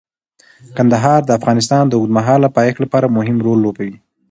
[0.77, 3.97] کندهار د افغانستان د اوږدمهاله پایښت لپاره مهم رول لوبوي.